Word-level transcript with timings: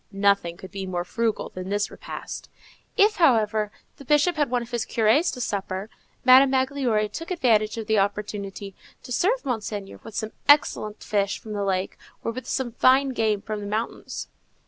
Nothing 0.11 0.57
could 0.57 0.71
be 0.71 0.87
more 0.87 1.05
frugal 1.05 1.49
than 1.49 1.69
this 1.69 1.91
repast. 1.91 2.49
If, 2.97 3.17
however, 3.17 3.71
the 3.97 4.03
Bishop 4.05 4.35
had 4.35 4.49
one 4.49 4.63
of 4.63 4.71
his 4.71 4.83
curés 4.83 5.31
to 5.35 5.39
supper, 5.39 5.91
Madame 6.25 6.49
Magloire 6.49 7.07
took 7.07 7.29
advantage 7.29 7.77
of 7.77 7.85
the 7.85 7.99
opportunity 7.99 8.73
to 9.03 9.11
serve 9.11 9.45
Monseigneur 9.45 9.99
with 10.03 10.15
some 10.15 10.31
excellent 10.49 11.03
fish 11.03 11.37
from 11.37 11.53
the 11.53 11.63
lake, 11.63 11.99
or 12.23 12.31
with 12.31 12.47
some 12.47 12.71
fine 12.71 13.09
game 13.09 13.43
from 13.43 13.59
the 13.59 13.67
mountains. 13.67 14.27